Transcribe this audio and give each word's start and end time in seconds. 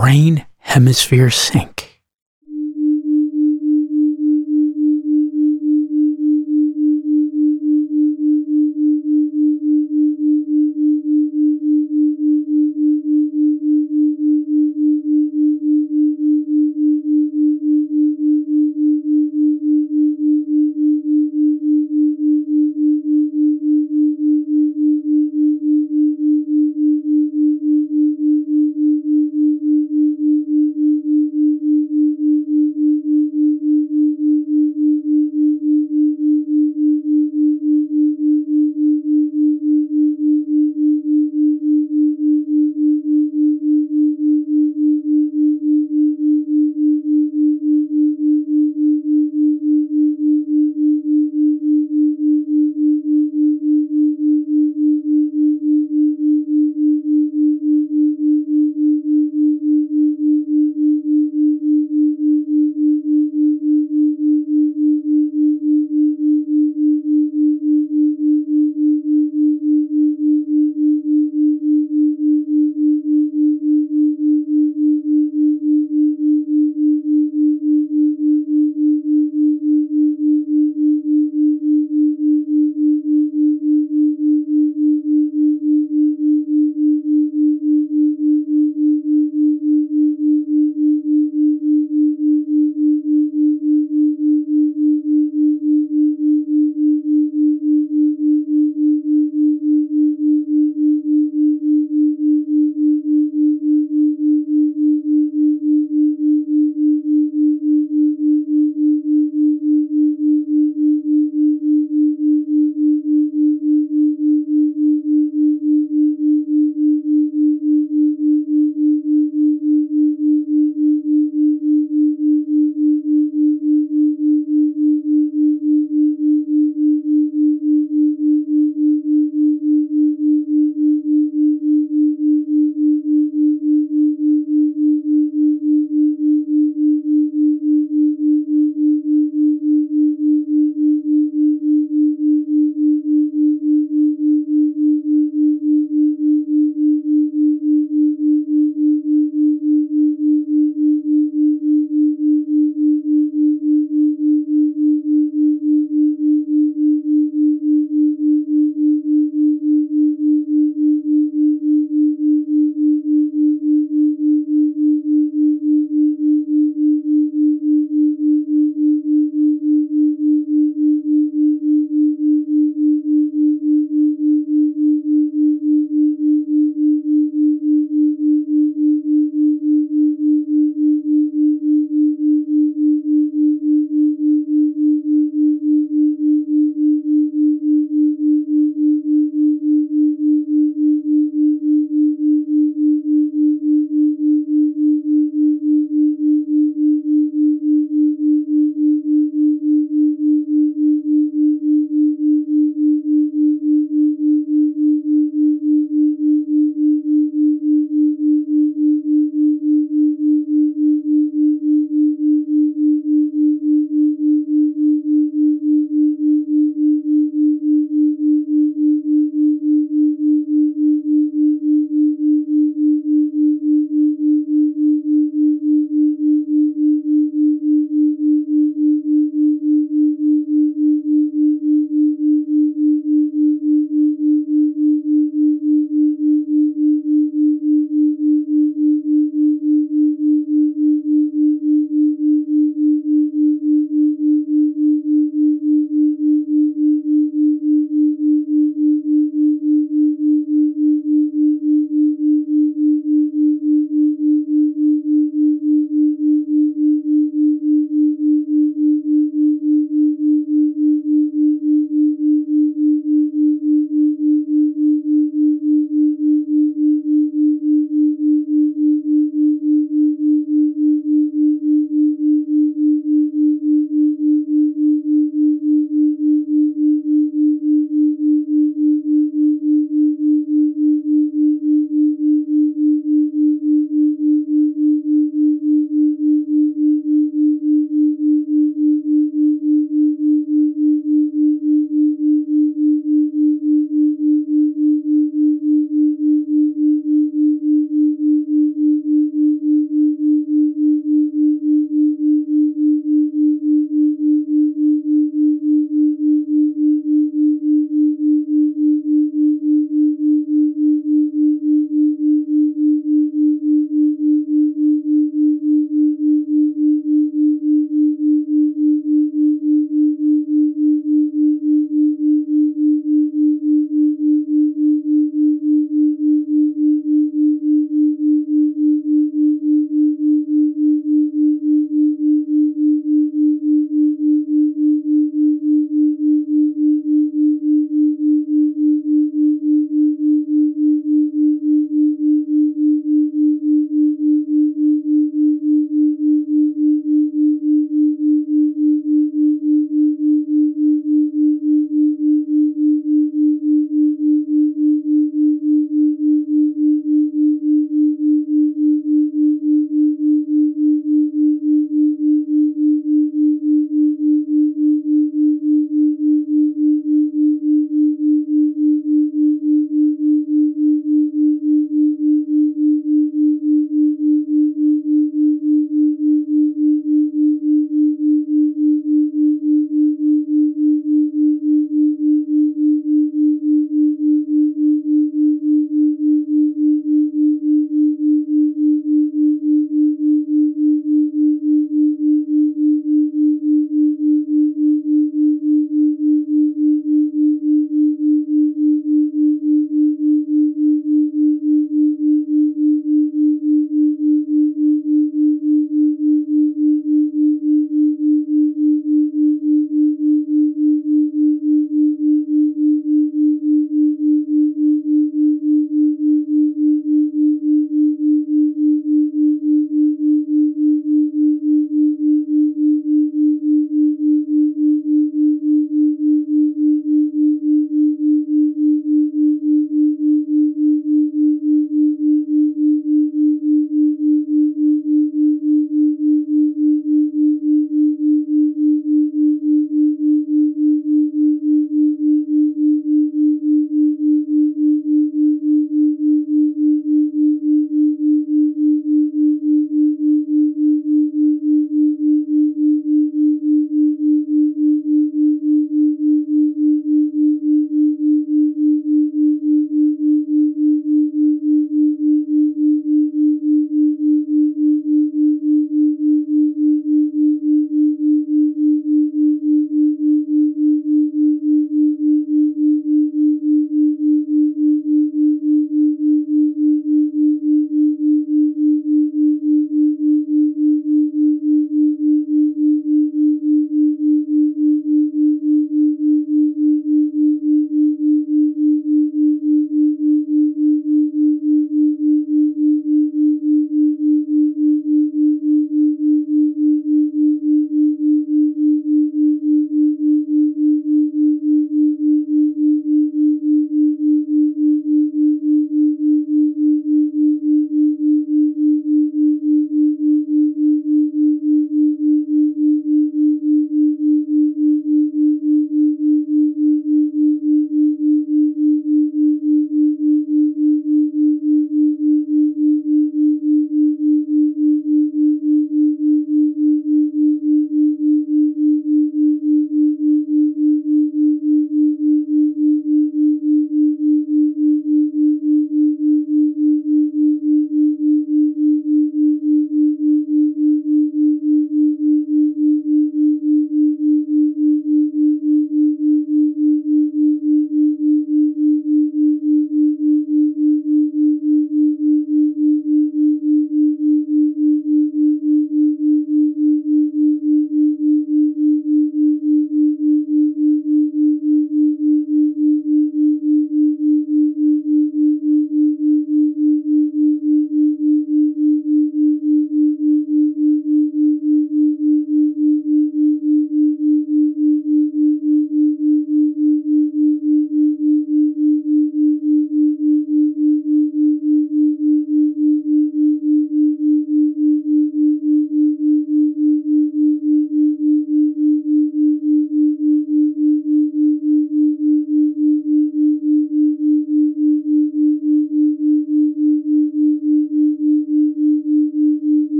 brain 0.00 0.46
hemisphere 0.60 1.28
sync. 1.28 1.89